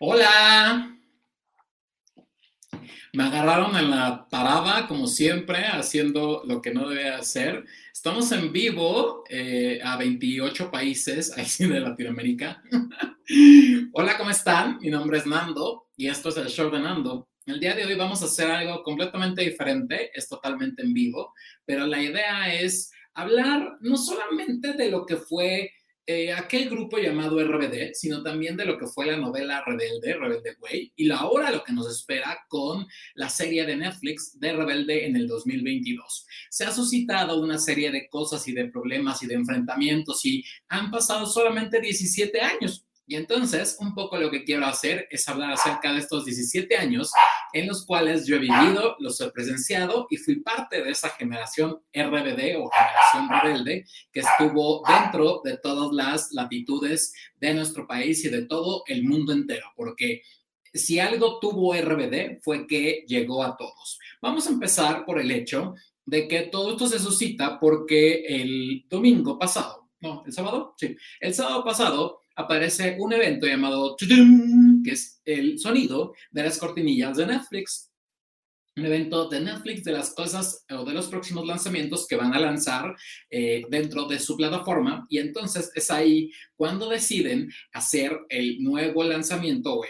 [0.00, 0.96] Hola.
[3.12, 7.64] Me agarraron en la parada, como siempre, haciendo lo que no debe hacer.
[7.92, 12.62] Estamos en vivo eh, a 28 países, ahí de Latinoamérica.
[13.92, 14.78] Hola, ¿cómo están?
[14.78, 17.28] Mi nombre es Nando y esto es el show de Nando.
[17.44, 21.34] El día de hoy vamos a hacer algo completamente diferente, es totalmente en vivo,
[21.64, 25.72] pero la idea es hablar no solamente de lo que fue
[26.10, 30.56] eh, aquel grupo llamado RBD, sino también de lo que fue la novela Rebelde, Rebelde
[30.58, 35.16] Way, y ahora lo que nos espera con la serie de Netflix de Rebelde en
[35.16, 36.26] el 2022.
[36.48, 40.90] Se ha suscitado una serie de cosas y de problemas y de enfrentamientos y han
[40.90, 42.86] pasado solamente 17 años.
[43.06, 47.10] Y entonces, un poco lo que quiero hacer es hablar acerca de estos 17 años
[47.52, 51.80] en los cuales yo he vivido, los he presenciado y fui parte de esa generación
[51.92, 58.28] RBD o generación rebelde que estuvo dentro de todas las latitudes de nuestro país y
[58.28, 60.22] de todo el mundo entero, porque
[60.72, 63.98] si algo tuvo RBD fue que llegó a todos.
[64.20, 69.38] Vamos a empezar por el hecho de que todo esto se suscita porque el domingo
[69.38, 75.58] pasado, no, el sábado, sí, el sábado pasado aparece un evento llamado que es el
[75.58, 77.90] sonido de las cortinillas de Netflix.
[78.76, 82.38] Un evento de Netflix de las cosas o de los próximos lanzamientos que van a
[82.38, 82.94] lanzar
[83.28, 85.04] eh, dentro de su plataforma.
[85.10, 89.84] Y entonces es ahí cuando deciden hacer el nuevo lanzamiento o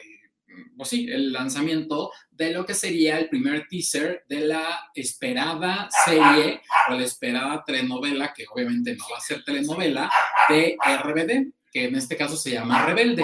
[0.77, 6.63] pues sí, el lanzamiento de lo que sería el primer teaser de la esperada serie
[6.89, 10.11] o la esperada telenovela, que obviamente no va a ser telenovela,
[10.49, 13.23] de RBD que en este caso se llama Rebelde.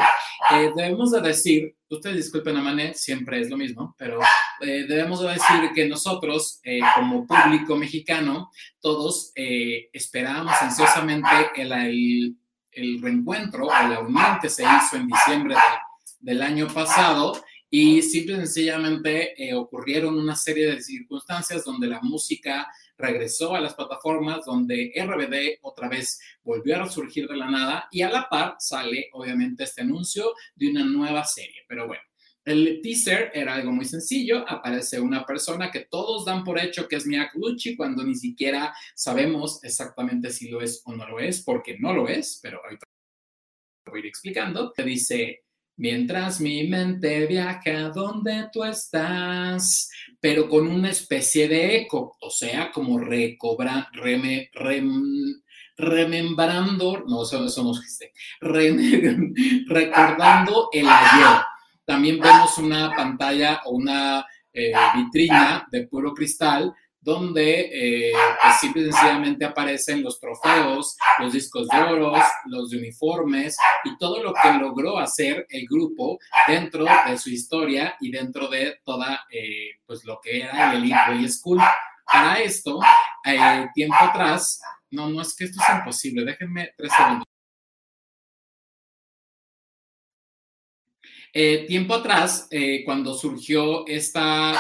[0.50, 4.20] Eh, debemos de decir, ustedes disculpen a siempre es lo mismo, pero
[4.61, 8.50] eh, debemos de decir que nosotros, eh, como público mexicano,
[8.81, 12.37] todos esperábamos ansiosamente el,
[12.73, 15.56] el, reencuentro o la unión que se hizo en diciembre
[16.20, 22.69] del año pasado y simple y sencillamente ocurrieron una serie de circunstancias donde la música
[22.96, 28.02] regresó a las plataformas donde RBD otra vez volvió a resurgir de la nada y
[28.02, 31.62] a la par sale obviamente este anuncio de una nueva serie.
[31.69, 32.02] Pero bueno,
[32.44, 36.96] el teaser era algo muy sencillo, aparece una persona que todos dan por hecho que
[36.96, 41.43] es Mia Lucci cuando ni siquiera sabemos exactamente si lo es o no lo es,
[41.43, 42.87] porque no lo es, pero ahorita
[43.87, 44.73] voy a ir explicando.
[44.73, 45.44] Te dice,
[45.76, 49.91] Mientras mi mente viaja donde tú estás,
[50.21, 54.50] pero con una especie de eco, o sea, como recobra, reme,
[55.76, 58.12] remembrando, no, eso, eso no existe,
[59.67, 61.41] recordando el ayer.
[61.85, 66.73] También vemos una pantalla o una eh, vitrina de puro cristal
[67.05, 68.12] donde eh,
[68.43, 72.15] pues simple y sencillamente aparecen los trofeos, los discos de oro,
[72.47, 76.19] los uniformes y todo lo que logró hacer el grupo
[76.49, 80.99] dentro de su historia y dentro de toda eh, pues lo que era el Elite
[81.11, 81.61] Way School.
[82.11, 82.81] Para esto,
[83.25, 87.27] eh, tiempo atrás, no, no es que esto es imposible, déjenme tres segundos.
[91.35, 92.49] Eh, tiempo atrás,
[92.85, 94.55] cuando surgió esta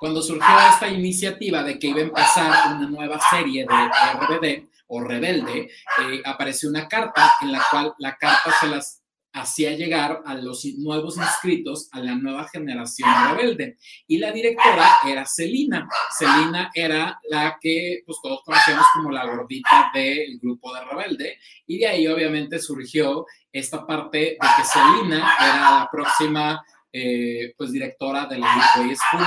[0.00, 3.74] cuando surgió esta iniciativa de que iba a empezar una nueva serie de
[4.18, 9.02] RBD o Rebelde, eh, apareció una carta en la cual la carta se las
[9.36, 13.76] hacía llegar a los nuevos inscritos a la nueva generación rebelde.
[14.06, 15.86] Y la directora era Celina.
[16.16, 21.38] Celina era la que pues, todos conocemos como la gordita del grupo de rebelde.
[21.66, 27.72] Y de ahí obviamente surgió esta parte de que Celina era la próxima eh, pues
[27.72, 29.26] directora de la Midway School.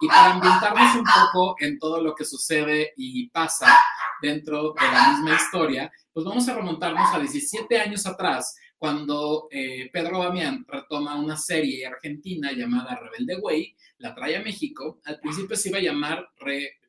[0.00, 3.78] Y para ambientarnos un poco en todo lo que sucede y pasa
[4.20, 9.88] dentro de la misma historia, pues vamos a remontarnos a 17 años atrás, cuando eh,
[9.92, 15.56] Pedro Damián retoma una serie argentina llamada Rebelde Way, la trae a México, al principio
[15.56, 16.28] se iba a llamar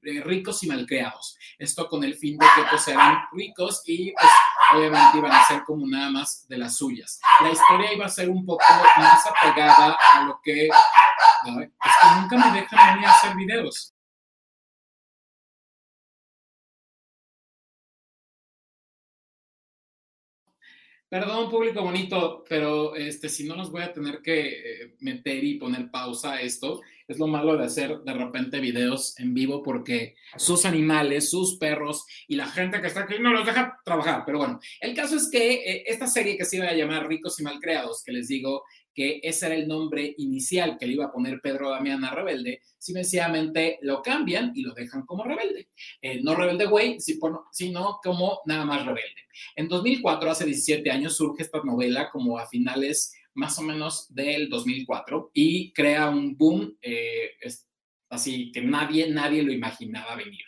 [0.02, 4.32] Ricos y Malcreados, esto con el fin de que pues eran ricos y pues
[4.74, 7.20] obviamente iban a ser como nada más de las suyas.
[7.42, 8.64] La historia iba a ser un poco
[8.98, 10.70] más apegada a lo que
[11.62, 11.70] es
[12.02, 13.94] que nunca me dejan venir a hacer videos.
[21.10, 25.56] Perdón, público bonito, pero este, si no nos voy a tener que eh, meter y
[25.56, 26.82] poner pausa a esto.
[27.08, 32.06] Es lo malo de hacer de repente videos en vivo porque sus animales, sus perros
[32.28, 34.24] y la gente que está aquí no los deja trabajar.
[34.26, 37.40] Pero bueno, el caso es que eh, esta serie que se iba a llamar Ricos
[37.40, 38.64] y Malcreados, que les digo
[38.98, 42.64] que ese era el nombre inicial que le iba a poner Pedro Damián a Rebelde,
[42.80, 45.70] sencillamente lo cambian y lo dejan como Rebelde.
[46.02, 46.98] Eh, no Rebelde Way,
[47.52, 49.22] sino como nada más Rebelde.
[49.56, 54.50] En 2004, hace 17 años, surge esta novela como a finales más o menos del
[54.50, 57.34] 2004 y crea un boom eh,
[58.10, 60.42] así que nadie, nadie lo imaginaba venir.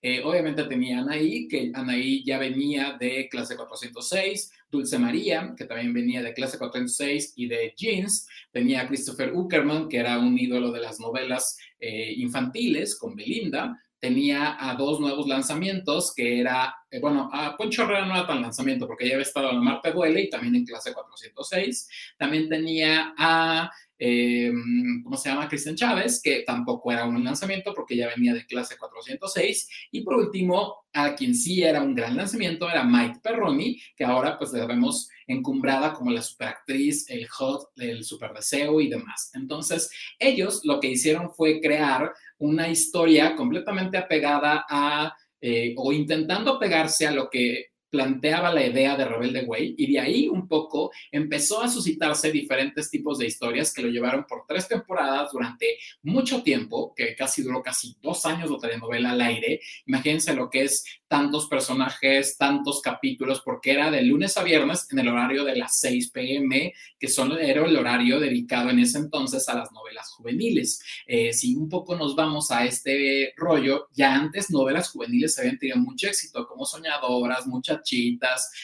[0.00, 5.92] Eh, obviamente tenía Anaí, que Anaí ya venía de clase 406, Dulce María, que también
[5.92, 10.80] venía de clase 406 y de Jeans, tenía Christopher Uckerman, que era un ídolo de
[10.80, 17.30] las novelas eh, infantiles con Belinda, tenía a dos nuevos lanzamientos, que era, eh, bueno,
[17.32, 20.30] a Poncho Herrera no era tan lanzamiento porque ya había estado en Marte Duele y
[20.30, 21.88] también en clase 406.
[22.18, 24.52] También tenía a eh,
[25.02, 25.48] ¿cómo se llama?
[25.48, 29.68] Cristian Chávez, que tampoco era un lanzamiento porque ya venía de clase 406.
[29.92, 34.38] Y por último, a quien sí era un gran lanzamiento era Mike Perroni, que ahora
[34.38, 39.30] pues la vemos encumbrada como la superactriz, el hot, el super deseo y demás.
[39.34, 46.58] Entonces, ellos lo que hicieron fue crear una historia completamente apegada a, eh, o intentando
[46.58, 50.90] pegarse a lo que planteaba la idea de Rebelde Way y de ahí un poco
[51.10, 56.42] empezó a suscitarse diferentes tipos de historias que lo llevaron por tres temporadas durante mucho
[56.42, 59.60] tiempo, que casi duró casi dos años de telenovela al aire.
[59.86, 64.98] Imagínense lo que es tantos personajes, tantos capítulos, porque era de lunes a viernes en
[64.98, 69.48] el horario de las 6 pm, que son, era el horario dedicado en ese entonces
[69.48, 70.82] a las novelas juveniles.
[71.06, 75.78] Eh, si un poco nos vamos a este rollo, ya antes novelas juveniles habían tenido
[75.78, 77.46] mucho éxito, como Soñadoras,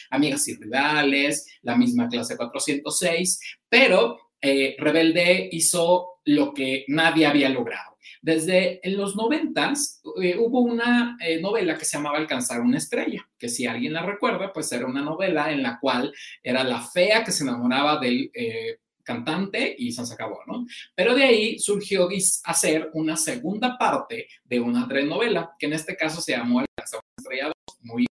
[0.09, 3.39] Amigas y Rivales, la misma clase 406,
[3.69, 11.17] pero eh, Rebelde hizo lo que nadie había logrado desde los noventas eh, hubo una
[11.19, 14.85] eh, novela que se llamaba Alcanzar una estrella, que si alguien la recuerda, pues era
[14.85, 19.91] una novela en la cual era la fea que se enamoraba del eh, cantante y
[19.91, 20.65] se acabó, ¿no?
[20.95, 22.07] Pero de ahí surgió
[22.45, 27.15] hacer una segunda parte de una telenovela, que en este caso se llamó Alcanzar una
[27.17, 27.51] estrella
[27.81, 28.12] muy ingeniosos.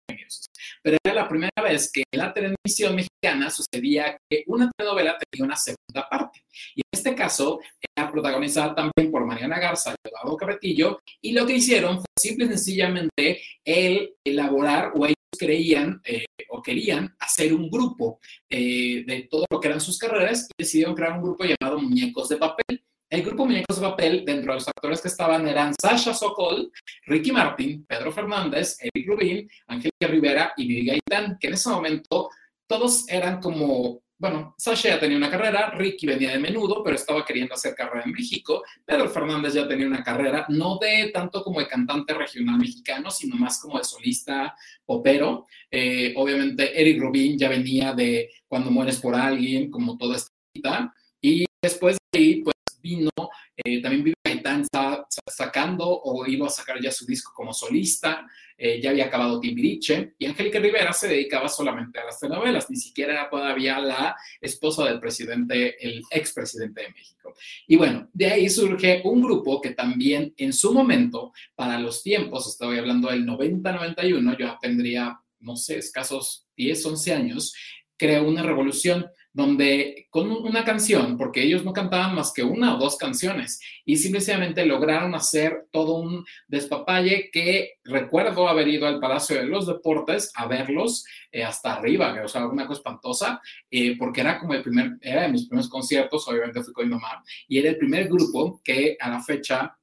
[0.82, 5.46] Pero era la primera vez que en la televisión mexicana sucedía que una telenovela tenía
[5.46, 6.42] una segunda parte.
[6.74, 7.60] Y en este caso
[7.96, 12.46] era protagonizada también por Mariana Garza y Eduardo Carretillo, y lo que hicieron fue simple
[12.46, 19.28] y sencillamente el elaborar o ellos creían eh, o querían hacer un grupo eh, de
[19.30, 22.82] todo lo que eran sus carreras y decidieron crear un grupo llamado Muñecos de Papel.
[23.10, 26.70] El grupo Muñecos de Papel, dentro de los actores que estaban, eran Sasha Sokol,
[27.06, 32.30] Ricky Martin, Pedro Fernández, Eric Rubin, Angélica Rivera y Vivi Gaitán, que en ese momento
[32.68, 37.24] todos eran como bueno, Sasha ya tenía una carrera, Ricky venía de menudo, pero estaba
[37.24, 38.62] queriendo hacer carrera en México.
[38.84, 43.36] Pedro Fernández ya tenía una carrera, no de tanto como de cantante regional mexicano, sino
[43.36, 45.46] más como de solista popero.
[45.70, 50.92] Eh, obviamente, Eric Rubin ya venía de Cuando mueres por alguien, como toda esta.
[51.22, 53.10] Y después de ahí, pues vino,
[53.56, 58.26] eh, también Vivi Gaitán estaba sacando o iba a sacar ya su disco como solista.
[58.62, 62.76] Eh, ya había acabado Timbiriche, y Angélica Rivera se dedicaba solamente a las telenovelas, ni
[62.76, 67.32] siquiera era todavía la esposa del presidente, el expresidente de México.
[67.66, 72.48] Y bueno, de ahí surge un grupo que también en su momento, para los tiempos,
[72.48, 77.54] estoy hablando del 90-91, yo tendría, no sé, escasos 10, 11 años,
[77.96, 82.78] creó una revolución donde con una canción, porque ellos no cantaban más que una o
[82.78, 89.36] dos canciones, y simplemente lograron hacer todo un despapalle que recuerdo haber ido al Palacio
[89.36, 94.20] de los Deportes a verlos eh, hasta arriba, o sea, una cosa espantosa, eh, porque
[94.20, 97.58] era como el primer, era de mis primeros conciertos, obviamente fui con mi mamá, y
[97.58, 99.76] era el primer grupo que a la fecha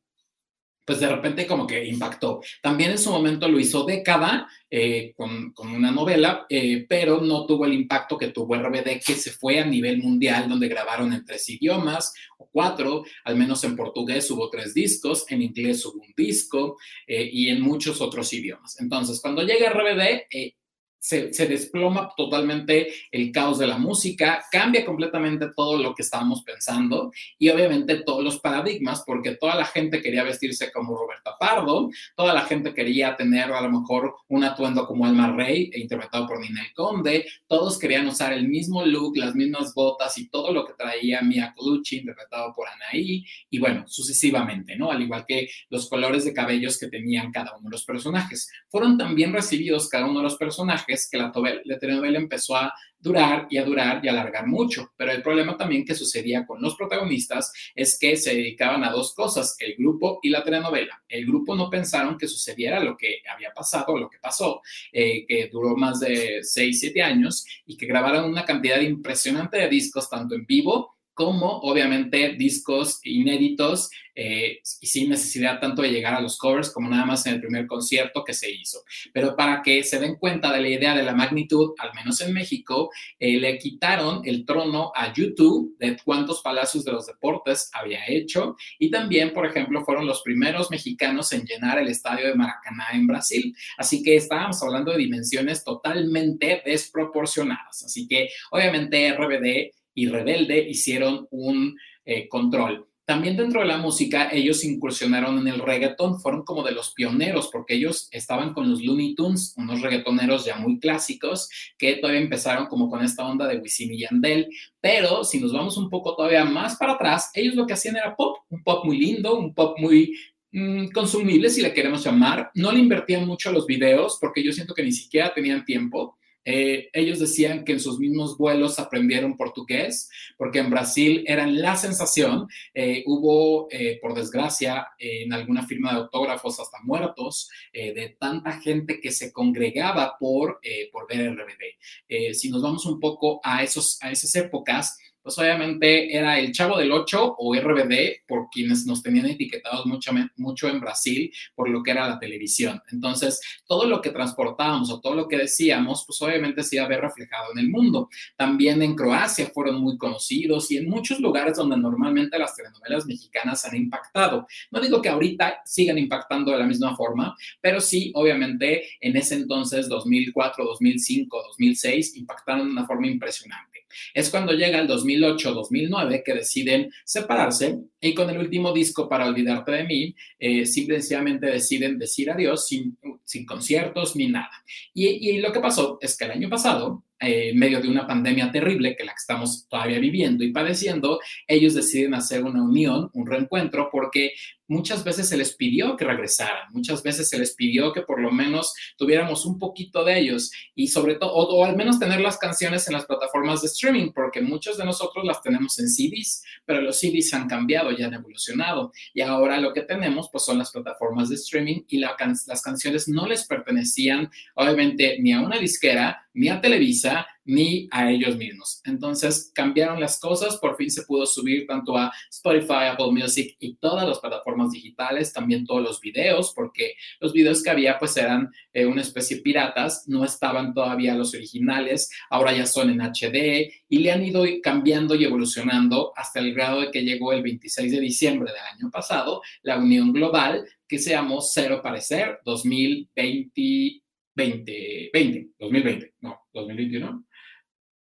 [0.87, 2.39] pues de repente como que impactó.
[2.61, 7.65] También en su momento lo hizo Década eh, con, una novela, eh, pero no tuvo
[7.65, 11.49] el impacto que tuvo RBD, que se fue a nivel mundial, donde grabaron en tres
[11.49, 16.77] idiomas o cuatro, al menos en portugués hubo tres discos, en inglés hubo un disco
[17.05, 18.79] eh, y en muchos otros idiomas.
[18.79, 20.53] Entonces, cuando llega RBD,
[20.99, 27.11] se, desploma totalmente el caos de la música, cambia completamente todo lo que estábamos pensando
[27.37, 32.33] y obviamente todos los paradigmas, porque toda la gente quería vestirse como Roberta Pardo, toda
[32.33, 36.73] la gente quería tener a lo mejor un atuendo como Alma Rey, interpretado por Ninel
[36.73, 41.21] Conde, todos querían usar el mismo look, las mismas botas y todo lo que traía
[41.21, 44.91] Mia Colucci, interpretado por Anaí, y bueno, sucesivamente, ¿no?
[44.91, 48.49] Al igual que los colores de cabellos que tenían cada uno de los personajes.
[48.69, 51.31] Fueron también recibidos cada uno de los personajes que la,
[51.79, 54.93] telenovela empezó a durar y a durar y a alargar mucho.
[54.97, 59.13] Pero el problema también que sucedía con los protagonistas es que se dedicaban a dos
[59.13, 61.03] cosas, el grupo y la telenovela.
[61.07, 65.49] El grupo no pensaron que sucediera lo que había pasado, lo que pasó, eh, que
[65.51, 70.35] duró más de 6, 7 años y que grabaron una cantidad impresionante de discos, tanto
[70.35, 76.37] en vivo como obviamente discos inéditos eh, y sin necesidad tanto de llegar a los
[76.37, 78.83] covers como nada más en el primer concierto que se hizo.
[79.11, 82.33] Pero para que se den cuenta de la idea de la magnitud, al menos en
[82.33, 88.07] México, eh, le quitaron el trono a YouTube de cuántos palacios de los deportes había
[88.07, 92.89] hecho y también, por ejemplo, fueron los primeros mexicanos en llenar el estadio de Maracaná
[92.93, 93.55] en Brasil.
[93.79, 97.85] Así que estábamos hablando de dimensiones totalmente desproporcionadas.
[97.85, 101.75] Así que obviamente RBD y Rebelde hicieron un
[102.05, 102.87] eh, control.
[103.03, 107.49] También dentro de la música, ellos incursionaron en el reggaeton, fueron como de los pioneros,
[107.51, 111.49] porque ellos estaban con los Looney Tunes, unos reggaetoneros ya muy clásicos,
[111.79, 114.49] que todavía empezaron como con esta onda de Wisin y Yandel,
[114.79, 118.15] pero si nos vamos un poco todavía más para atrás, ellos lo que hacían era
[118.15, 120.13] pop, un pop muy lindo, un pop muy
[120.51, 122.51] mm, consumible, si le queremos llamar.
[122.53, 126.17] No le invertían mucho los videos, porque yo siento que ni siquiera tenían tiempo.
[126.49, 131.75] Eh, ellos decían que en sus mismos vuelos aprendieron portugués, porque en Brasil eran la
[131.75, 132.47] sensación.
[132.73, 139.01] Eh, hubo, eh, por desgracia, en alguna firma de autógrafos hasta muertos, de tanta gente
[139.01, 140.61] que se congregaba por,
[140.91, 142.33] por ver RBD.
[142.33, 146.77] si nos vamos un poco a, esos, a esas épocas, pues obviamente era el Chavo
[146.77, 151.83] del 8 o RBD, por quienes nos tenían etiquetados mucho, mucho en Brasil por lo
[151.83, 152.81] que era la televisión.
[152.93, 156.87] Entonces, todo lo que transportábamos o todo lo que decíamos, pues obviamente se iba a
[156.87, 158.07] ver reflejado en el mundo.
[158.37, 163.65] También en Croacia fueron muy conocidos y en muchos lugares donde normalmente las telenovelas mexicanas
[163.65, 164.47] han impactado.
[164.71, 169.35] No digo que ahorita sigan impactando de la misma forma, pero sí, obviamente, en ese
[169.35, 173.76] entonces, 2004, 2005, 2006, impactaron de una forma impresionante.
[174.13, 179.71] Es cuando llega el 2008-2009 que deciden separarse y con el último disco para Olvidarte
[179.71, 182.97] de mí, eh, simplemente deciden decir adiós sin,
[183.45, 184.51] conciertos ni nada.
[184.93, 188.51] y lo que pasó es que el año pasado eh, en medio de una pandemia
[188.51, 193.89] terrible que la estamos todavía viviendo y padeciendo, ellos deciden hacer una unión, un reencuentro,
[193.91, 194.33] porque
[194.67, 198.31] muchas veces se les pidió que regresaran, muchas veces se les pidió que por lo
[198.31, 202.87] menos tuviéramos un poquito de ellos y sobre todo, o, al menos tener las canciones
[202.87, 206.99] en las plataformas de streaming, porque muchos de nosotros las tenemos en CDs, pero los
[206.99, 211.29] CDs han cambiado, ya han evolucionado y ahora lo que tenemos pues son las plataformas
[211.29, 216.61] de streaming y las canciones no les pertenecían obviamente ni a una disquera, ni a
[216.61, 218.81] Televisa, ni a ellos mismos.
[218.83, 223.75] Entonces cambiaron las cosas, por fin se pudo subir tanto a Spotify, Apple Music y
[223.75, 228.51] todas las plataformas digitales, también todos los videos, porque los videos que había pues eran
[228.73, 233.71] eh, una especie de piratas, no estaban todavía los originales, ahora ya son en HD
[233.89, 237.91] y le han ido cambiando y evolucionando hasta el grado de que llegó el 26
[237.91, 244.01] de diciembre del año pasado la Unión Global que se llamó Cero Parecer 2020.
[244.37, 247.26] 2020, 2020, no, 2021.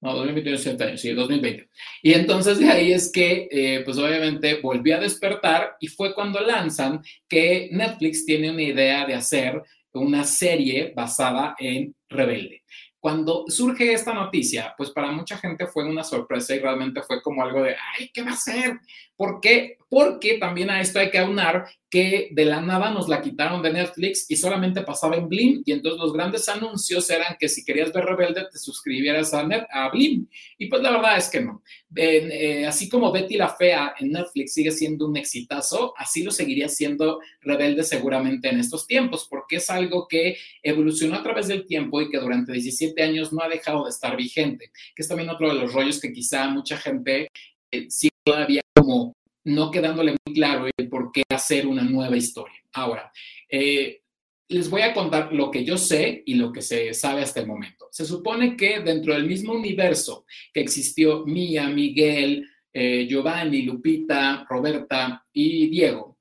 [0.00, 1.69] No, 2021 sí, 2020.
[2.02, 6.40] Y entonces de ahí es que, eh, pues obviamente volví a despertar y fue cuando
[6.40, 9.61] lanzan que Netflix tiene una idea de hacer
[9.93, 12.62] una serie basada en Rebelde.
[13.00, 17.43] Cuando surge esta noticia, pues para mucha gente fue una sorpresa y realmente fue como
[17.43, 18.78] algo de, ay, ¿qué va a ser?
[19.17, 19.76] ¿Por qué?
[19.88, 23.73] Porque también a esto hay que aunar que de la nada nos la quitaron de
[23.73, 25.62] Netflix y solamente pasaba en Blim.
[25.64, 29.64] Y entonces los grandes anuncios eran que si querías ver Rebelde te suscribieras a, Net,
[29.71, 30.26] a Blim.
[30.59, 31.62] Y pues la verdad es que no.
[31.97, 36.68] Eh, así como Betty la Fea en Netflix sigue siendo un exitazo, así lo seguiría
[36.68, 42.00] siendo Rebelde seguramente en estos tiempos, porque es algo que evolucionó a través del tiempo
[42.02, 45.49] y que durante 17 años no ha dejado de estar vigente, que es también otro
[45.49, 47.28] de los rollos que quizá mucha gente
[47.71, 49.14] eh, sigue todavía como
[49.49, 52.55] no quedándole muy claro el por qué hacer una nueva historia.
[52.73, 53.11] Ahora,
[53.50, 54.02] eh,
[54.49, 57.47] les voy a contar lo que yo sé y lo que se sabe hasta el
[57.47, 57.88] momento.
[57.90, 65.25] Se supone que dentro del mismo universo que existió Mía, Miguel, eh, Giovanni, Lupita, Roberta
[65.33, 66.19] y Diego,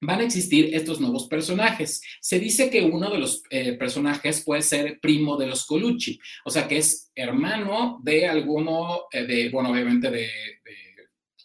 [0.00, 2.02] van a existir estos nuevos personajes.
[2.20, 6.50] Se dice que uno de los eh, personajes puede ser primo de los Colucci, o
[6.50, 10.28] sea que es hermano de alguno, de, bueno, obviamente de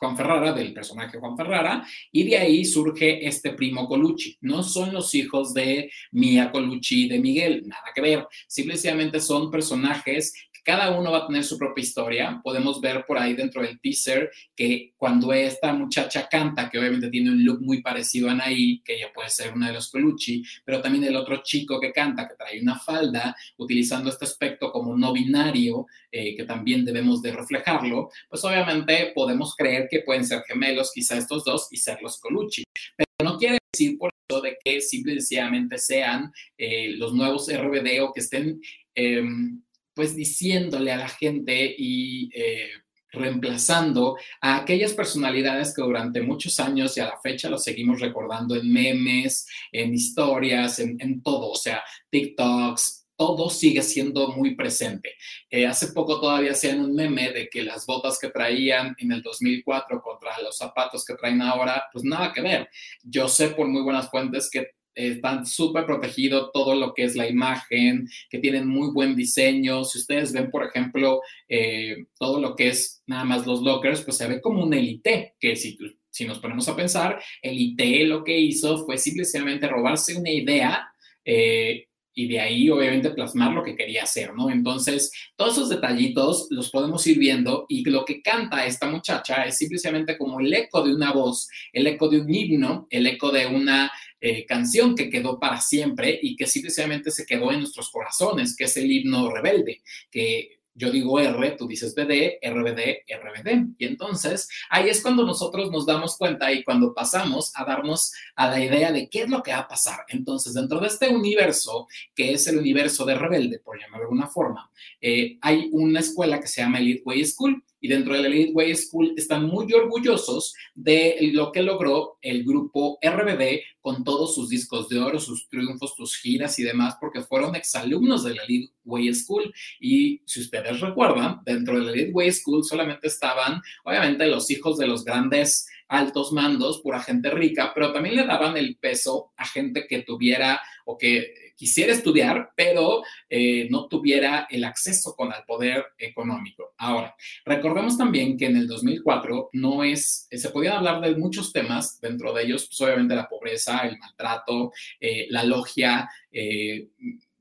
[0.02, 4.36] Juan Ferrara, del personaje Juan Ferrara, y de ahí surge este primo Colucci.
[4.42, 8.28] No son los hijos de Mia Colucci y de Miguel, nada que ver.
[8.48, 12.42] Simplemente son personajes cada uno va a tener su propia historia.
[12.44, 17.32] Podemos ver por ahí dentro del teaser que cuando esta muchacha canta, que obviamente tiene
[17.32, 20.82] un look muy parecido a Anaí, que ella puede ser una de los Colucci, pero
[20.82, 25.14] también el otro chico que canta, que trae una falda, utilizando este aspecto como no
[25.14, 30.92] binario, eh, que también debemos de reflejarlo, pues obviamente podemos creer que pueden ser gemelos,
[30.94, 32.64] quizá estos dos, y ser los Colucci.
[32.96, 38.14] Pero no quiere decir por eso de que simplemente sean eh, los nuevos RBD o
[38.14, 38.62] que estén...
[38.94, 39.62] Em,
[39.94, 42.70] pues diciéndole a la gente y eh,
[43.12, 48.56] reemplazando a aquellas personalidades que durante muchos años y a la fecha lo seguimos recordando
[48.56, 55.16] en memes, en historias, en, todo, o sea, TikToks, todo sigue siendo muy presente.
[55.50, 59.22] Eh, hace poco todavía hacían un meme de que las botas que traían en el
[59.22, 62.70] 2004 contra los zapatos que traen ahora, pues nada que ver.
[63.04, 67.28] Yo sé por muy buenas fuentes que están súper protegidos todo lo que es la
[67.28, 69.84] imagen, que tienen muy buen diseño.
[69.84, 74.18] Si ustedes ven, por ejemplo, eh, todo lo que es nada más los lockers, pues
[74.18, 75.78] se ve como un elite, que si,
[76.10, 80.88] si nos ponemos a pensar, elite lo que hizo fue simplemente robarse una idea.
[81.24, 84.50] Eh, y de ahí obviamente plasmar lo que quería hacer, ¿no?
[84.50, 89.58] Entonces, todos esos detallitos los podemos ir viendo y lo que canta esta muchacha es
[89.58, 93.48] simplemente como el eco de una voz, el eco de un himno, el eco de
[93.48, 98.56] una eh, canción que quedó para siempre y que simplemente se quedó en nuestros corazones,
[98.56, 103.76] que es el himno rebelde, que yo digo R, tú dices BD, RBD, RBD.
[103.78, 108.50] Y entonces ahí es cuando nosotros nos damos cuenta y cuando pasamos a darnos a
[108.50, 110.06] la idea de qué es lo que va a pasar.
[110.08, 114.28] Entonces, dentro de este universo, que es el universo de Rebelde, por llamarlo de alguna
[114.28, 118.28] forma, eh, hay una escuela que se llama Elite Way School y dentro de la
[118.28, 124.36] Elite Way School están muy orgullosos de lo que logró el grupo RBD con todos
[124.36, 128.44] sus discos de oro, sus triunfos, sus giras y demás, porque fueron exalumnos de la
[128.44, 129.52] Elite Way School.
[129.80, 134.78] Y si ustedes recuerdan, dentro de la Elite Way School solamente estaban, obviamente, los hijos
[134.78, 139.46] de los grandes altos mandos, pura gente rica, pero también le daban el peso a
[139.46, 145.44] gente que tuviera o que quisiera estudiar, pero eh, no tuviera el acceso con el
[145.46, 146.74] poder económico.
[146.80, 152.02] Ahora, recordemos también que en el 2004 no es, se podían hablar de muchos temas,
[152.02, 156.88] dentro de ellos, pues, obviamente la pobreza, el maltrato, eh, la logia, eh,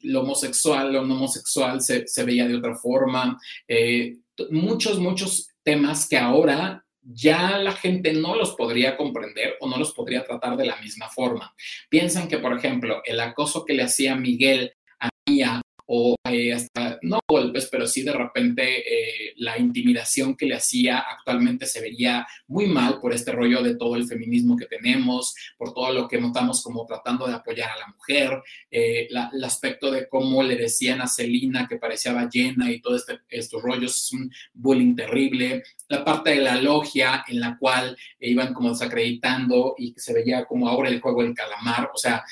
[0.01, 3.41] lo homosexual, lo no homosexual se, se veía de otra forma,
[4.51, 9.93] muchos, muchos temas que ahora ya la gente no los podría comprender o no los
[9.93, 11.55] podría tratar de la misma forma.
[11.89, 16.90] Piensan que, por ejemplo, el acoso que le hacía Miguel a Mía o eh, hasta,
[17.03, 22.27] no golpes, pero sí de repente eh, la intimidación que le hacía actualmente se vería
[22.49, 26.21] muy mal por este rollo de todo el feminismo que tenemos, por todo lo que
[26.21, 31.01] notamos como tratando de apoyar a la mujer, eh, el aspecto de cómo le decían
[31.01, 36.05] a Celina que parecía ballena y todo este, estos rollos, es un bullying terrible, la
[36.05, 40.89] parte de la logia en la cual iban como desacreditando y se veía como ahora
[40.89, 42.25] el juego del calamar, o sea,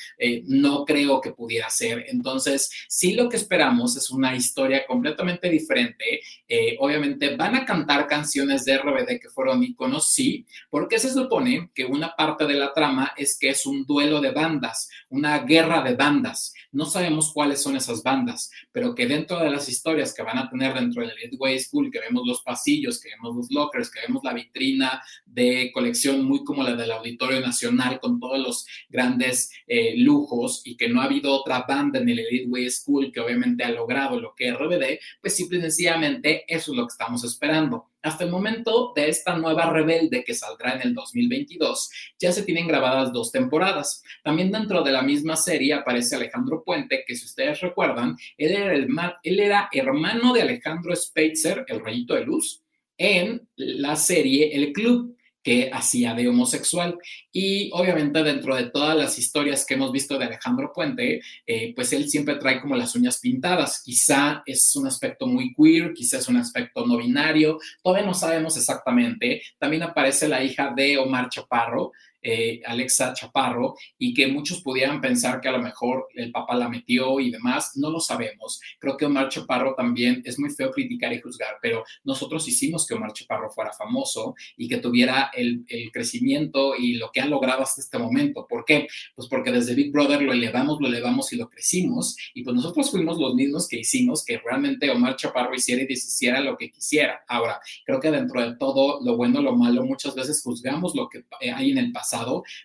[0.47, 2.05] no creo que pudiera ser.
[2.09, 6.21] Entonces, sí lo que esperamos es una historia completamente diferente.
[6.49, 11.71] Eh, obviamente van a cantar canciones de RBD que fueron iconos, sí, porque se supone
[11.75, 15.83] que una parte de la trama es que es un duelo de bandas, una guerra
[15.83, 16.55] de bandas.
[16.71, 20.51] No sabemos cuáles son esas bandas, pero que dentro de las historias que van a
[20.51, 24.23] tener dentro del Way School, que vemos los pasillos, que vemos los lockers, que vemos
[24.23, 29.95] la vitrina de colección muy como la del Auditorio Nacional con todos los grandes eh,
[29.97, 33.65] lujos y que no ha habido otra banda en el Elite Way School que obviamente
[33.65, 37.91] ha logrado lo que RBD, pues simple y sencillamente eso es lo que estamos esperando.
[38.03, 42.69] Hasta el momento de esta nueva Rebelde que saldrá en el 2022, ya se tienen
[42.69, 44.03] grabadas dos temporadas.
[44.23, 48.73] También dentro de la misma serie aparece Alejandro Puente, que si ustedes recuerdan, él era,
[48.73, 48.89] el,
[49.23, 52.63] él era hermano de Alejandro Speitzer, el rayito de luz,
[52.97, 56.99] en la serie El Club que hacía de homosexual.
[57.33, 61.93] Y obviamente dentro de todas las historias que hemos visto de Alejandro Puente, eh, pues
[61.93, 63.83] él siempre trae como las uñas pintadas.
[63.83, 68.57] Quizá es un aspecto muy queer, quizá es un aspecto no binario, todavía no sabemos
[68.57, 69.43] exactamente.
[69.59, 75.41] También aparece la hija de Omar Chaparro, eh, Alexa Chaparro y que muchos pudieran pensar
[75.41, 78.61] que a lo mejor el papá la metió y demás, no lo sabemos.
[78.79, 82.95] Creo que Omar Chaparro también es muy feo criticar y juzgar, pero nosotros hicimos que
[82.95, 87.81] Omar Chaparro fuera famoso y que tuviera el, crecimiento y lo que ha logrado hasta
[87.81, 88.47] este momento.
[88.49, 88.89] ¿Por qué?
[89.15, 92.91] Pues porque desde Big Brother lo elevamos, lo elevamos y lo crecimos y pues nosotros
[92.91, 97.25] fuimos los mismos que hicimos que realmente Omar Chaparro hiciera y deshiciera lo que quisiera.
[97.29, 101.25] Ahora, creo que dentro de todo lo bueno, lo malo, muchas veces juzgamos lo que
[101.53, 102.09] hay en el pasado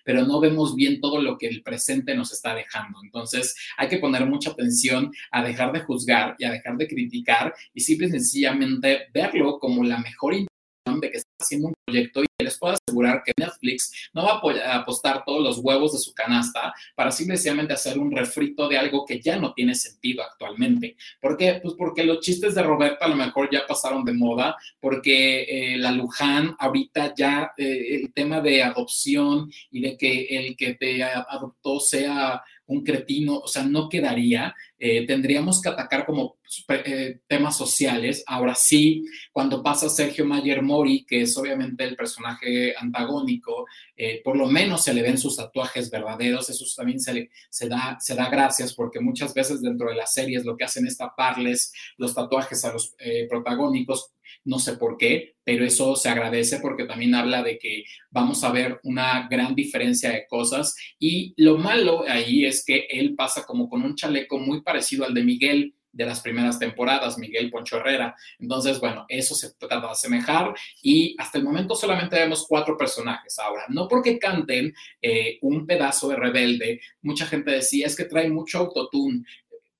[0.04, 2.98] pero no vemos bien todo lo que el presente nos está dejando.
[3.02, 7.54] Entonces, hay que poner mucha atención a dejar de juzgar y a dejar de criticar
[7.72, 12.44] y simple y sencillamente verlo como la mejor intención de que haciendo un proyecto y
[12.44, 16.74] les puedo asegurar que Netflix no va a apostar todos los huevos de su canasta
[16.94, 20.96] para simplemente hacer un refrito de algo que ya no tiene sentido actualmente.
[21.20, 21.60] ¿Por qué?
[21.62, 25.76] Pues porque los chistes de Roberta a lo mejor ya pasaron de moda, porque eh,
[25.76, 31.02] la Luján ahorita ya eh, el tema de adopción y de que el que te
[31.02, 34.54] adoptó sea un cretino, o sea, no quedaría.
[34.78, 36.36] Eh, tendríamos que atacar como
[36.68, 38.22] eh, temas sociales.
[38.26, 44.36] Ahora sí, cuando pasa Sergio Mayer Mori, que es obviamente el personaje antagónico, eh, por
[44.36, 48.28] lo menos se le ven sus tatuajes verdaderos, eso también se, se, da, se da
[48.28, 52.64] gracias porque muchas veces dentro de las series lo que hacen es taparles los tatuajes
[52.64, 52.94] a los
[53.28, 58.42] protagónicos no sé por qué, pero eso se agradece porque también habla de que vamos
[58.44, 63.44] a ver una gran diferencia de cosas y lo malo ahí es que él pasa
[63.44, 67.76] como con un chaleco muy parecido al de Miguel de las primeras temporadas, Miguel Poncho
[67.76, 68.14] Herrera.
[68.38, 70.52] Entonces, bueno, eso se trata de asemejar
[70.82, 73.38] y hasta el momento solamente vemos cuatro personajes.
[73.38, 78.28] Ahora, no porque canten eh, un pedazo de rebelde, mucha gente decía es que trae
[78.28, 79.24] mucho autotune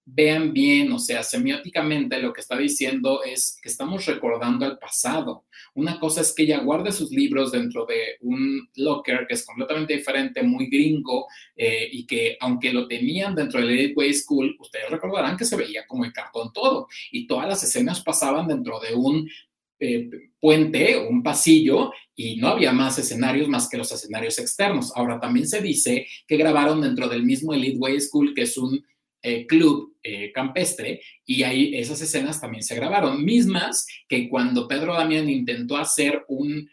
[0.06, 5.46] vean bien, o sea, semióticamente lo que está diciendo es que estamos recordando el pasado.
[5.74, 9.96] Una cosa es que ella guarde sus libros dentro de un locker que es completamente
[9.96, 14.90] diferente, muy gringo, eh, y que aunque lo tenían dentro del Elite Way School, ustedes
[14.90, 18.94] recordarán que se veía como el cartón todo, y todas las escenas pasaban dentro de
[18.94, 19.28] un
[19.80, 24.92] eh, puente, un pasillo, y no había más escenarios más que los escenarios externos.
[24.94, 28.84] Ahora, también se dice que grabaron dentro del mismo Elite Way School, que es un
[29.26, 34.92] eh, club eh, campestre y ahí esas escenas también se grabaron, mismas que cuando Pedro
[34.92, 36.68] Damián intentó hacer un,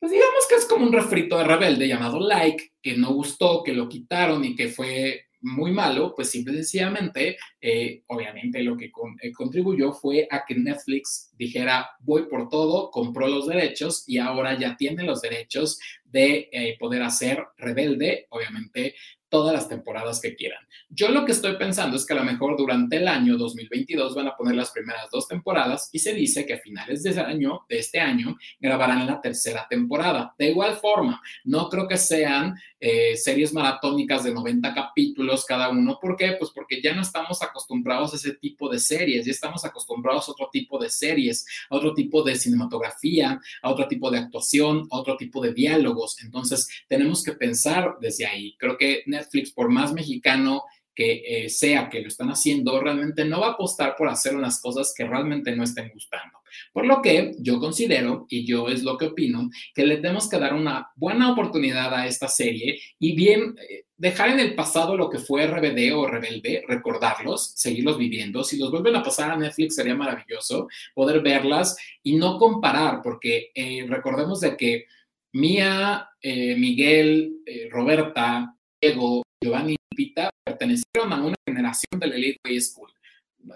[0.00, 3.74] pues digamos que es como un refrito de rebelde llamado Like, que no gustó, que
[3.74, 8.90] lo quitaron y que fue muy malo, pues simple y sencillamente, eh, obviamente lo que
[9.32, 14.76] contribuyó fue a que Netflix dijera, voy por todo, compró los derechos y ahora ya
[14.76, 18.96] tiene los derechos de poder hacer Rebelde, obviamente
[19.28, 20.64] todas las temporadas que quieran.
[20.88, 24.28] Yo lo que estoy pensando es que a lo mejor durante el año 2022 van
[24.28, 27.64] a poner las primeras dos temporadas y se dice que a finales de, ese año,
[27.68, 30.34] de este año grabarán la tercera temporada.
[30.38, 35.98] De igual forma, no creo que sean eh, series maratónicas de 90 capítulos cada uno.
[36.00, 36.36] ¿Por qué?
[36.38, 40.32] Pues porque ya no estamos acostumbrados a ese tipo de series, ya estamos acostumbrados a
[40.32, 44.98] otro tipo de series, a otro tipo de cinematografía, a otro tipo de actuación, a
[44.98, 46.22] otro tipo de diálogos.
[46.22, 48.54] Entonces, tenemos que pensar desde ahí.
[48.58, 50.64] Creo que Netflix, por más mexicano
[50.96, 54.60] que eh, sea que lo están haciendo, realmente no va a apostar por hacer unas
[54.60, 56.38] cosas que realmente no estén gustando.
[56.72, 60.38] Por lo que yo considero, y yo es lo que opino, que le tenemos que
[60.38, 65.10] dar una buena oportunidad a esta serie y bien eh, dejar en el pasado lo
[65.10, 68.42] que fue RBD o Rebelde, recordarlos, seguirlos viviendo.
[68.42, 73.50] Si los vuelven a pasar a Netflix sería maravilloso poder verlas y no comparar, porque
[73.54, 74.86] eh, recordemos de que
[75.32, 82.92] Mía, Miguel, Roberta, Diego, Giovanni Pita pertenecieron a una generación del Elite Way School.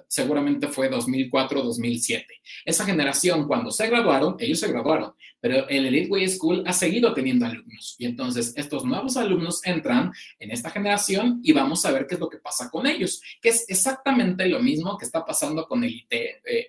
[0.08, 2.24] Seguramente fue 2004-2007.
[2.64, 7.12] Esa generación, cuando se graduaron, ellos se graduaron, pero el Elite Way School ha seguido
[7.12, 7.96] teniendo alumnos.
[7.98, 12.20] Y entonces estos nuevos alumnos entran en esta generación y vamos a ver qué es
[12.20, 16.40] lo que pasa con ellos, que es exactamente lo mismo que está pasando con Elite.
[16.44, 16.66] Eh,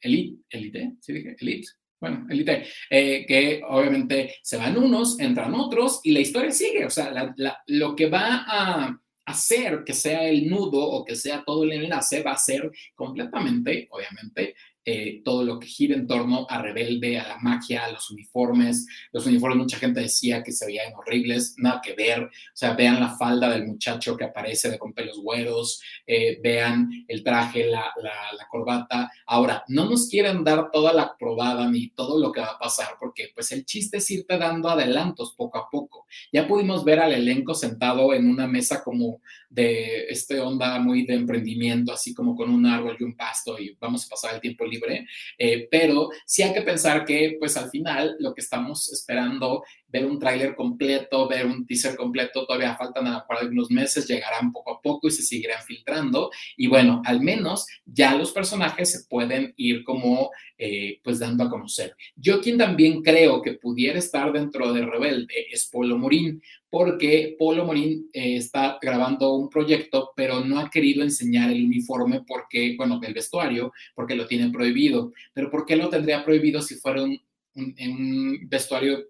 [0.00, 1.36] Elite, Elite, ¿sí dije?
[1.38, 1.68] Elite,
[2.00, 6.86] bueno, élite, eh, que obviamente se van unos, entran otros y la historia sigue.
[6.86, 7.34] O sea,
[7.66, 12.22] lo que va a hacer que sea el nudo o que sea todo el enlace
[12.22, 17.28] va a ser completamente, obviamente, eh, todo lo que gira en torno a Rebelde, a
[17.28, 18.86] la magia, a los uniformes.
[19.12, 22.24] Los uniformes, mucha gente decía que se veían horribles, nada que ver.
[22.24, 26.88] O sea, vean la falda del muchacho que aparece de con pelos güeros, eh, vean
[27.08, 29.10] el traje, la, la, corbata.
[29.26, 32.96] Ahora, no nos quieren dar toda la probada ni todo lo que va a pasar,
[32.98, 36.06] porque pues el chiste es irte dando adelantos poco a poco.
[36.32, 41.14] Ya pudimos ver al elenco sentado en una mesa como de este onda muy de
[41.14, 44.64] emprendimiento, así como con un árbol y un pasto y vamos a pasar el tiempo
[44.70, 45.06] libre,
[45.38, 50.06] eh, pero sí hay que pensar que pues al final lo que estamos esperando ver
[50.06, 54.52] un tráiler completo, ver un teaser completo, todavía faltan a lo mejor algunos meses, llegarán
[54.52, 56.30] poco a poco y se seguirán filtrando.
[56.56, 61.50] Y bueno, al menos ya los personajes se pueden ir como eh, pues dando a
[61.50, 61.96] conocer.
[62.14, 67.64] Yo quien también creo que pudiera estar dentro de Rebelde es Polo Morín, porque Polo
[67.64, 73.00] Morín eh, está grabando un proyecto, pero no ha querido enseñar el uniforme porque, bueno,
[73.02, 75.12] el vestuario, porque lo tienen prohibido.
[75.32, 77.20] Pero ¿por qué lo tendría prohibido si fuera un,
[77.54, 79.04] un vestuario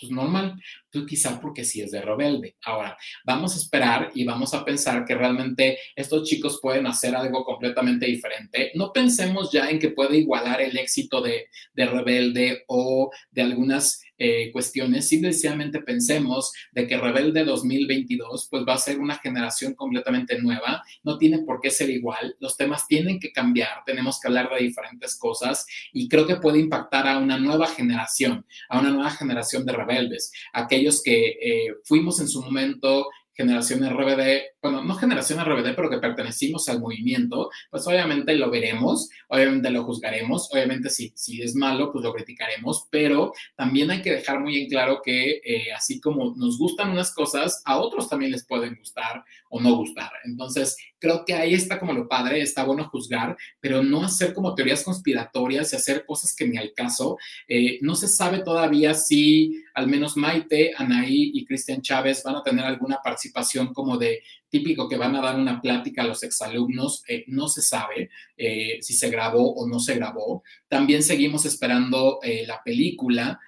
[0.00, 0.60] pues normal,
[1.06, 2.56] quizá porque sí es de rebelde.
[2.64, 7.44] Ahora, vamos a esperar y vamos a pensar que realmente estos chicos pueden hacer algo
[7.44, 8.72] completamente diferente.
[8.74, 14.02] No pensemos ya en que puede igualar el éxito de, de rebelde o de algunas
[14.22, 20.38] eh, cuestiones, simplemente pensemos de que Rebelde 2022 pues va a ser una generación completamente
[20.38, 24.50] nueva, no tiene por qué ser igual, los temas tienen que cambiar, tenemos que hablar
[24.50, 29.10] de diferentes cosas y creo que puede impactar a una nueva generación, a una nueva
[29.10, 35.44] generación de rebeldes, aquellos que eh, fuimos en su momento generación RBD bueno, no generación
[35.44, 41.12] RBD, pero que pertenecimos al movimiento, pues obviamente lo veremos, obviamente lo juzgaremos, obviamente si,
[41.14, 45.40] si es malo, pues lo criticaremos, pero también hay que dejar muy en claro que
[45.44, 49.76] eh, así como nos gustan unas cosas, a otros también les pueden gustar o no
[49.76, 50.10] gustar.
[50.24, 54.54] Entonces, creo que ahí está como lo padre, está bueno juzgar, pero no hacer como
[54.54, 57.16] teorías conspiratorias y hacer cosas que ni al caso.
[57.48, 62.42] Eh, no se sabe todavía si al menos Maite, Anaí y Cristian Chávez van a
[62.42, 64.20] tener alguna participación como de
[64.50, 68.78] típico que van a dar una plática a los exalumnos, eh, no se sabe eh,
[68.82, 70.42] si se grabó o no se grabó.
[70.68, 73.38] También seguimos esperando eh, la película,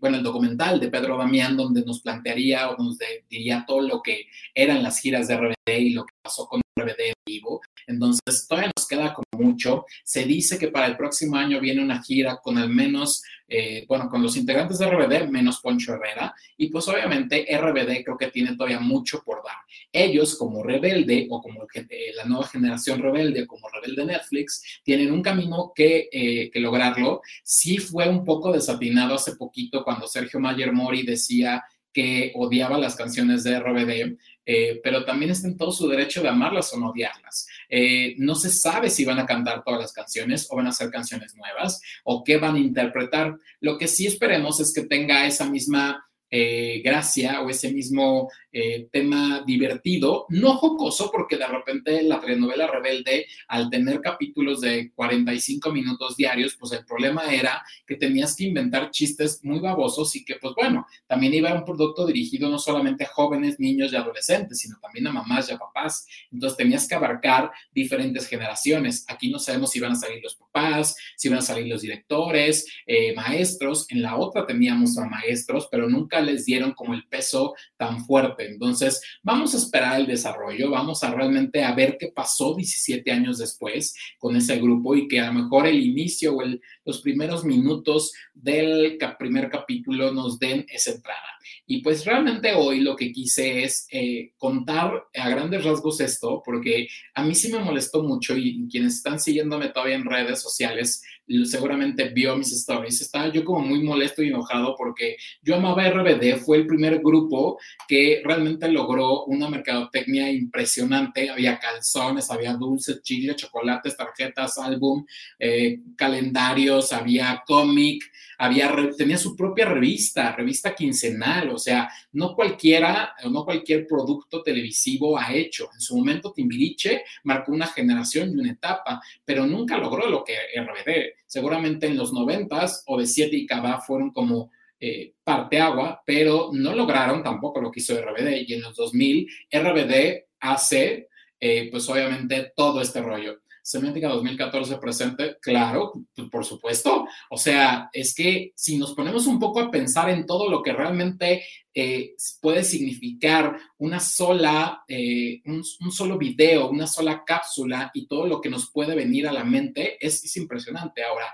[0.00, 2.96] bueno, el documental de Pedro Damián, donde nos plantearía o nos
[3.28, 7.08] diría todo lo que eran las giras de RBD y lo que pasó con RBD
[7.08, 7.60] en vivo.
[7.92, 9.84] Entonces, todavía nos queda como mucho.
[10.04, 14.08] Se dice que para el próximo año viene una gira con al menos, eh, bueno,
[14.08, 16.34] con los integrantes de RBD, menos Poncho Herrera.
[16.56, 19.56] Y pues obviamente RBD creo que tiene todavía mucho por dar.
[19.92, 25.22] Ellos como rebelde o como eh, la nueva generación rebelde, como rebelde Netflix, tienen un
[25.22, 27.20] camino que, eh, que lograrlo.
[27.44, 32.96] Sí fue un poco desatinado hace poquito cuando Sergio Mayer Mori decía que odiaba las
[32.96, 36.90] canciones de RBD, eh, pero también está en todo su derecho de amarlas o no
[36.90, 37.46] odiarlas.
[37.68, 40.90] Eh, no se sabe si van a cantar todas las canciones o van a ser
[40.90, 43.36] canciones nuevas o qué van a interpretar.
[43.60, 48.88] Lo que sí esperemos es que tenga esa misma eh, gracia o ese mismo eh,
[48.90, 55.70] tema divertido, no jocoso, porque de repente la telenovela Rebelde, al tener capítulos de 45
[55.70, 60.36] minutos diarios, pues el problema era que tenías que inventar chistes muy babosos y que,
[60.36, 64.78] pues bueno, también iba un producto dirigido no solamente a jóvenes, niños y adolescentes, sino
[64.80, 66.06] también a mamás y a papás.
[66.30, 69.04] Entonces tenías que abarcar diferentes generaciones.
[69.06, 72.66] Aquí no sabemos si van a salir los papás, si van a salir los directores,
[72.86, 73.84] eh, maestros.
[73.90, 78.46] En la otra teníamos a maestros, pero nunca les dieron como el peso tan fuerte.
[78.46, 83.38] Entonces, vamos a esperar el desarrollo, vamos a realmente a ver qué pasó 17 años
[83.38, 86.42] después con ese grupo y que a lo mejor el inicio o
[86.84, 91.32] los primeros minutos del primer capítulo nos den esa entrada.
[91.66, 96.88] Y pues realmente hoy lo que quise es eh, contar a grandes rasgos esto, porque
[97.14, 101.02] a mí sí me molestó mucho y quienes están siguiéndome todavía en redes sociales
[101.44, 103.00] seguramente vio mis stories.
[103.00, 107.58] Estaba yo como muy molesto y enojado porque yo amaba RBD, fue el primer grupo
[107.88, 111.30] que realmente logró una mercadotecnia impresionante.
[111.30, 115.04] Había calzones, había dulces, chile, chocolates, tarjetas, álbum,
[115.38, 118.02] eh, calendarios, había cómic,
[118.38, 125.16] había, tenía su propia revista, revista quincenal, o sea, no cualquiera, no cualquier producto televisivo
[125.16, 125.70] ha hecho.
[125.72, 130.34] En su momento Timbiriche marcó una generación y una etapa, pero nunca logró lo que
[130.56, 131.21] RBD.
[131.32, 137.22] Seguramente en los noventas, OV7 y Cava fueron como eh, parte agua, pero no lograron
[137.22, 138.44] tampoco lo que hizo RBD.
[138.46, 141.08] Y en los 2000, RBD hace,
[141.40, 143.40] eh, pues obviamente, todo este rollo.
[143.64, 147.06] Semántica 2014 presente, claro, pues, por supuesto.
[147.30, 150.72] O sea, es que si nos ponemos un poco a pensar en todo lo que
[150.72, 158.26] realmente eh, puede significar una sola, eh, un, solo video, una sola cápsula y todo
[158.26, 161.04] lo que nos puede venir a la mente, es, impresionante.
[161.04, 161.32] Ahora,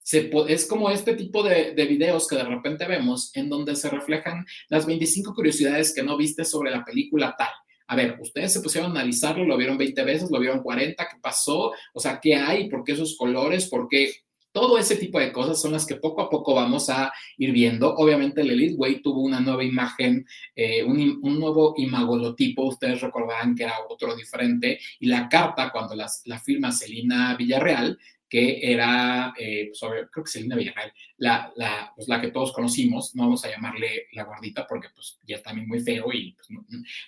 [0.00, 3.90] se, es como este tipo de, de, videos que de repente vemos en donde se
[3.90, 7.50] reflejan las 25 curiosidades que no viste sobre la película tal.
[7.88, 11.16] A ver, ustedes se pusieron a analizarlo, lo vieron 20 veces, lo vieron 40, ¿qué
[11.20, 11.72] pasó?
[11.94, 12.68] O sea, ¿qué hay?
[12.68, 13.66] ¿Por qué esos colores?
[13.68, 14.12] ¿Por qué?
[14.52, 17.94] Todo ese tipo de cosas son las que poco a poco vamos a ir viendo.
[17.94, 22.64] Obviamente, el Elite Way tuvo una nueva imagen, eh, un, nuevo imagolotipo.
[22.64, 24.78] Ustedes recordarán que era otro diferente.
[25.00, 27.98] Y la carta, cuando la firma Celina Villarreal,
[28.28, 33.14] que era, eh, pues, creo que Selena Villarreal, la, la, pues, la que todos conocimos,
[33.14, 36.48] no vamos a llamarle la gordita porque pues ya está muy feo y pues,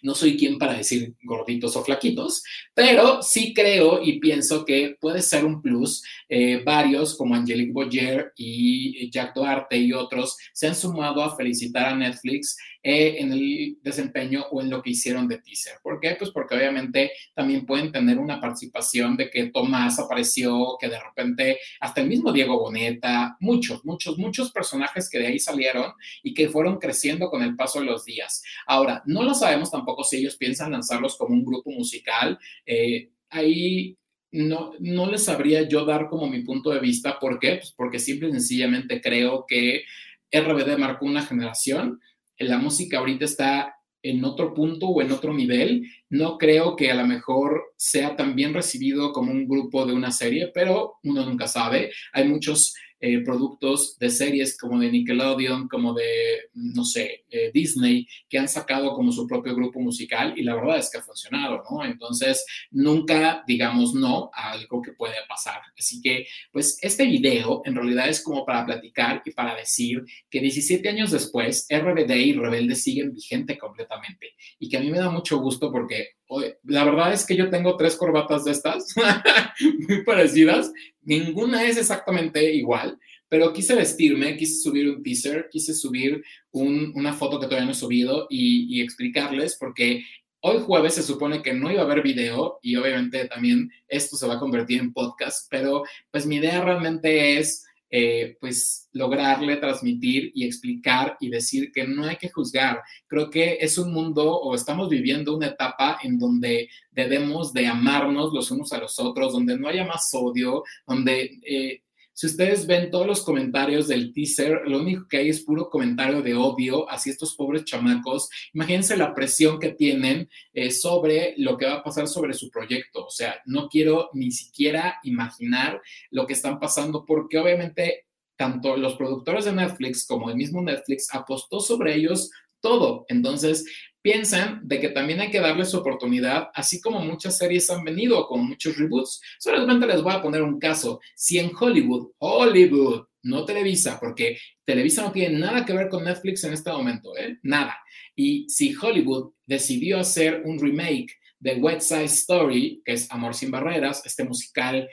[0.02, 2.42] no, soy quien para decir gorditos o flaquitos,
[2.74, 6.02] pero sí creo y pienso que puede ser un plus.
[6.28, 11.86] Eh, varios como Angelique Boyer y Jack Duarte y otros se han sumado a felicitar
[11.86, 15.74] a Netflix eh, en el desempeño o en lo que hicieron de teaser.
[15.82, 16.16] ¿Por qué?
[16.18, 21.58] Pues porque obviamente también pueden tener una participación de que Tomás apareció, que de repente
[21.80, 25.92] hasta el mismo Diego Boneta, muchos, muchos, muchos personajes que de ahí salieron
[26.22, 28.42] y que fueron creciendo con el paso de los días.
[28.66, 32.38] Ahora, no lo sabemos tampoco si ellos piensan lanzarlos como un grupo musical.
[32.64, 33.96] Eh, ahí
[34.32, 37.18] no, no les sabría yo dar como mi punto de vista.
[37.18, 37.56] ¿Por qué?
[37.56, 39.84] Pues porque simple y sencillamente creo que
[40.32, 42.00] RBD marcó una generación
[42.40, 45.86] la música ahorita está en otro punto o en otro nivel.
[46.08, 50.10] No creo que a lo mejor sea tan bien recibido como un grupo de una
[50.10, 51.90] serie, pero uno nunca sabe.
[52.12, 58.06] Hay muchos eh, productos de series como de Nickelodeon, como de, no sé, eh, Disney,
[58.28, 61.62] que han sacado como su propio grupo musical y la verdad es que ha funcionado,
[61.70, 61.84] ¿no?
[61.84, 65.62] Entonces, nunca digamos no a algo que puede pasar.
[65.78, 70.40] Así que, pues, este video en realidad es como para platicar y para decir que
[70.40, 75.10] 17 años después, RBD y Rebelde siguen vigente completamente y que a mí me da
[75.10, 76.16] mucho gusto porque
[76.64, 78.94] la verdad es que yo tengo tres corbatas de estas,
[79.88, 80.70] muy parecidas.
[81.02, 87.38] Ninguna es exactamente igual, pero quise vestirme, quise subir un teaser, quise subir una foto
[87.38, 90.04] que todavía no he subido y, explicarles porque
[90.40, 94.26] hoy jueves se supone que no iba a haber video y obviamente también esto se
[94.26, 100.30] va a convertir en podcast, pero pues mi idea realmente es eh, pues lograrle transmitir
[100.34, 102.80] y explicar y decir que no hay que juzgar.
[103.06, 108.32] Creo que es un mundo o estamos viviendo una etapa en donde debemos de amarnos
[108.32, 111.82] los unos a los otros, donde no haya más odio, donde eh,
[112.20, 116.20] si ustedes ven todos los comentarios del teaser, lo único que hay es puro comentario
[116.20, 118.28] de odio hacia estos pobres chamacos.
[118.52, 123.06] Imagínense la presión que tienen eh, sobre lo que va a pasar sobre su proyecto.
[123.06, 125.80] O sea, no quiero ni siquiera imaginar
[126.10, 128.04] lo que están pasando porque obviamente
[128.36, 132.30] tanto los productores de Netflix como el mismo Netflix apostó sobre ellos
[132.60, 133.06] todo.
[133.08, 133.64] Entonces,
[134.02, 138.46] piensan de que también hay que darles oportunidad, así como muchas series han venido con
[138.46, 139.20] muchos reboots.
[139.38, 141.00] Solamente les voy a poner un caso.
[141.14, 146.44] Si en Hollywood, Hollywood, no Televisa, porque Televisa no tiene nada que ver con Netflix
[146.44, 147.38] en este momento, ¿eh?
[147.42, 147.76] Nada.
[148.16, 153.50] Y si Hollywood decidió hacer un remake de West Side Story, que es Amor sin
[153.50, 154.88] Barreras, este musical,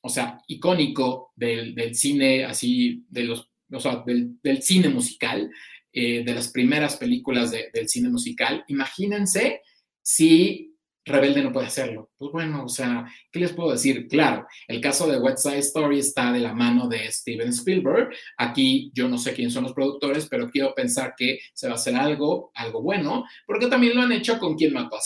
[0.00, 5.50] o sea, icónico del, del cine, así, de los, o sea, del, del cine musical,
[5.92, 8.64] eh, de las primeras películas del cine musical.
[8.68, 9.62] Imagínense
[10.02, 10.68] si
[11.08, 12.10] Rebelde no puede hacerlo.
[12.16, 14.06] Pues bueno, o sea, ¿qué les puedo decir?
[14.08, 18.10] Claro, el caso de West Side Story está de la mano de Steven Spielberg.
[18.36, 21.76] Aquí yo no sé quién son los productores, pero quiero pensar que se va a
[21.76, 24.98] hacer algo, algo bueno, porque también lo han hecho con Quien mató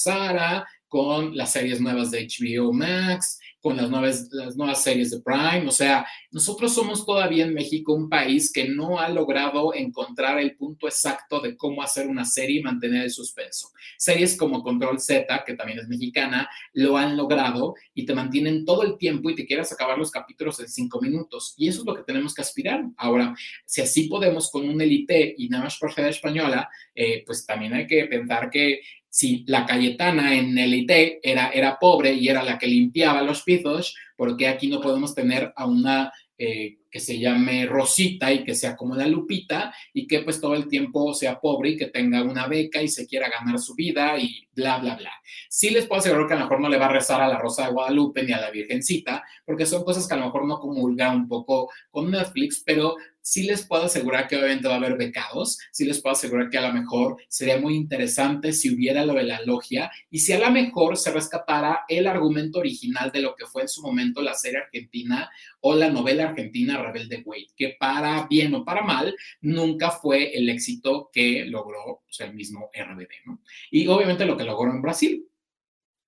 [0.88, 5.66] con las series nuevas de HBO Max, con las nuevas, las nuevas series de Prime.
[5.68, 10.56] O sea, nosotros somos todavía en México un país que no ha logrado encontrar el
[10.56, 13.68] punto exacto de cómo hacer una serie y mantener el suspenso.
[13.96, 18.82] Series como Control Z, que también es mexicana, lo han logrado y te mantienen todo
[18.82, 21.54] el tiempo y te quieras acabar los capítulos en cinco minutos.
[21.56, 22.82] Y eso es lo que tenemos que aspirar.
[22.96, 23.32] Ahora,
[23.64, 27.74] si así podemos con un Elite y nada más por ser española, eh, pues también
[27.74, 28.80] hay que pensar que
[29.12, 30.90] si la Cayetana en el IT
[31.22, 35.14] era, era pobre y era la que limpiaba los pisos, ¿por qué aquí no podemos
[35.14, 40.06] tener a una eh, que se llame Rosita y que sea como la Lupita y
[40.06, 43.28] que pues todo el tiempo sea pobre y que tenga una beca y se quiera
[43.28, 45.12] ganar su vida y bla, bla, bla.
[45.48, 47.38] Sí les puedo asegurar que a lo mejor no le va a rezar a la
[47.38, 50.58] Rosa de Guadalupe ni a la Virgencita, porque son cosas que a lo mejor no
[50.58, 54.96] comulga un poco con Netflix, pero sí les puedo asegurar que obviamente va a haber
[54.96, 59.14] becados, sí les puedo asegurar que a lo mejor sería muy interesante si hubiera lo
[59.14, 63.34] de la logia y si a lo mejor se rescatara el argumento original de lo
[63.34, 67.76] que fue en su momento la serie argentina o la novela argentina Rebelde Way, que
[67.78, 73.40] para bien o para mal nunca fue el éxito que logró el mismo RBD, ¿no?
[73.70, 75.26] Y obviamente lo que logró en Brasil,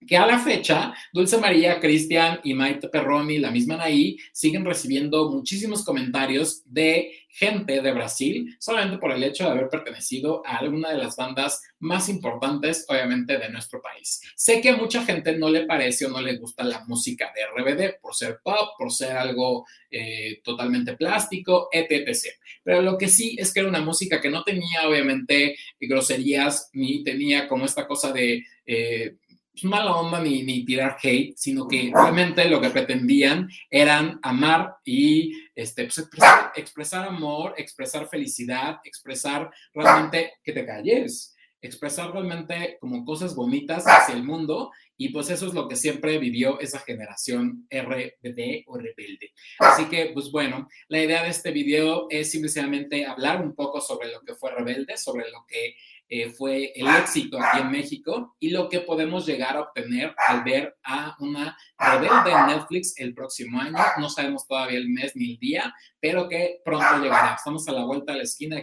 [0.06, 5.30] que a la fecha, Dulce María, Cristian y Maite Perroni, la misma Anaí, siguen recibiendo
[5.30, 10.90] muchísimos comentarios de gente de Brasil, solamente por el hecho de haber pertenecido a alguna
[10.90, 14.20] de las bandas más importantes, obviamente, de nuestro país.
[14.36, 17.44] Sé que a mucha gente no le parece o no le gusta la música de
[17.46, 22.28] RBD por ser pop, por ser algo eh, totalmente plástico, etc.
[22.62, 27.02] Pero lo que sí es que era una música que no tenía, obviamente, groserías, ni
[27.02, 28.44] tenía como esta cosa de...
[28.64, 29.16] Eh,
[29.62, 35.32] mala onda ni, ni, tirar hate, sino que realmente lo que pretendían eran amar y
[35.54, 43.04] este, pues, expresar, expresar, amor, expresar felicidad, expresar realmente que te calles, expresar realmente como
[43.04, 47.66] cosas bonitas hacia el mundo y pues eso es lo que siempre vivió esa generación
[47.70, 49.32] RBD o rebelde.
[49.58, 54.12] Así que, pues bueno, la idea de este video es simplemente hablar un poco sobre
[54.12, 55.74] lo que fue rebelde, sobre lo que
[56.08, 60.44] eh, fue el éxito aquí en México y lo que podemos llegar a obtener al
[60.44, 63.78] ver a una rebelde en Netflix el próximo año.
[63.98, 67.34] No sabemos todavía el mes ni el día, pero que pronto llegará.
[67.34, 68.62] Estamos a la vuelta de la esquina de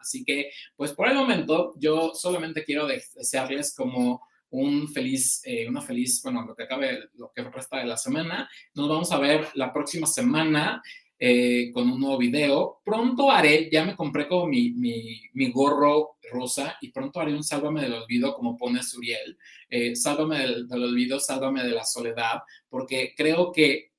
[0.00, 5.80] Así que, pues por el momento, yo solamente quiero desearles como un feliz, eh, una
[5.80, 8.48] feliz, bueno, lo que acabe, lo que resta de la semana.
[8.74, 10.82] Nos vamos a ver la próxima semana.
[11.22, 12.80] Eh, con un nuevo video.
[12.82, 17.44] Pronto haré, ya me compré como mi, mi, mi, gorro rosa y pronto haré un
[17.44, 19.36] Sálvame del Olvido como pone Suriel.
[19.68, 22.40] Eh, sálvame del, del, Olvido, Sálvame de la Soledad,
[22.70, 23.90] porque creo que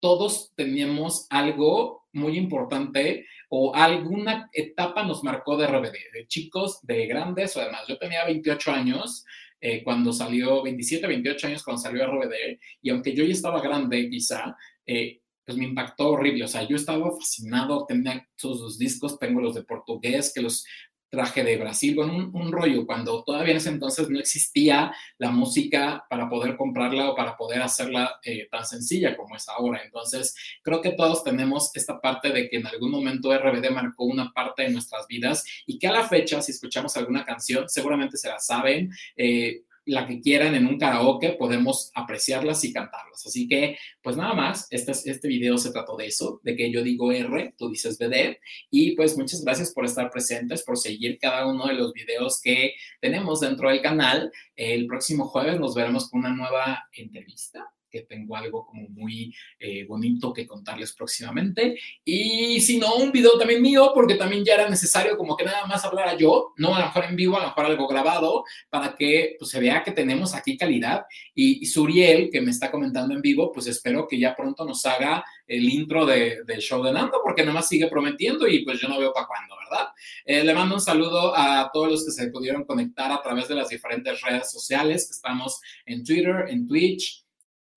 [0.00, 7.06] todos teníamos algo muy importante o alguna etapa nos marcó de RBD, de chicos, de
[7.06, 7.82] grandes o demás.
[7.86, 9.24] Yo tenía 28 años
[9.60, 14.10] eh, cuando salió, 27, 28 años cuando salió RBD, y aunque yo ya estaba grande
[14.10, 16.44] quizá, eh, pues me impactó horrible.
[16.44, 20.64] O sea, yo estaba fascinado, tenía todos los discos, tengo los de portugués, que los
[21.12, 26.06] traje de Brasil, con un, rollo, cuando todavía en ese entonces no existía la música
[26.08, 29.82] para poder comprarla o para poder hacerla eh, tan sencilla como es ahora.
[29.84, 34.32] Entonces, creo que todos tenemos esta parte de que en algún momento RBD marcó una
[34.32, 38.28] parte de nuestras vidas y que a la fecha, si escuchamos alguna canción, seguramente se
[38.28, 38.90] la saben.
[39.14, 43.26] Eh, la que quieran en un karaoke, podemos apreciarlas y cantarlas.
[43.26, 46.82] Así que, pues nada más, este, este video se trató de eso, de que yo
[46.82, 48.38] digo R, tú dices BD,
[48.70, 52.74] y pues muchas gracias por estar presentes, por seguir cada uno de los videos que
[53.00, 54.30] tenemos dentro del canal.
[54.56, 59.84] El próximo jueves nos veremos con una nueva entrevista que tengo algo como muy eh,
[59.84, 61.78] bonito que contarles próximamente.
[62.04, 65.66] Y si no, un video también mío, porque también ya era necesario como que nada
[65.66, 68.96] más hablara yo, no a lo mejor en vivo, a lo mejor algo grabado, para
[68.96, 71.04] que pues, se vea que tenemos aquí calidad.
[71.34, 75.24] Y, Suriel, que me está comentando en vivo, pues espero que ya pronto nos haga
[75.46, 78.88] el intro de, del show de Nando, porque nada más sigue prometiendo y pues yo
[78.88, 79.88] no veo para cuándo, ¿verdad?
[80.24, 83.54] Eh, le mando un saludo a todos los que se pudieron conectar a través de
[83.54, 87.21] las diferentes redes sociales, estamos en Twitter, en Twitch,